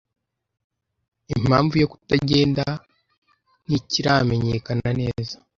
[1.33, 2.65] Impamvu yo kutagenda
[3.65, 5.35] ntikiramenyekana neza.